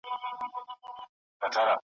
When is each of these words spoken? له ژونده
له 1.41 1.45
ژونده 1.53 1.75